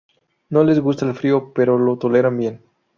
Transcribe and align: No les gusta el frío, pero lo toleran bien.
No 0.57 0.63
les 0.63 0.79
gusta 0.79 1.05
el 1.05 1.13
frío, 1.13 1.53
pero 1.53 1.77
lo 1.77 1.95
toleran 1.99 2.35
bien. 2.35 2.63